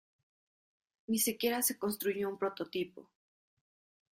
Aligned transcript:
Ni 1.07 1.19
siquiera 1.19 1.61
se 1.61 1.77
construyó 1.77 2.27
un 2.27 2.39
prototipo. 2.39 3.07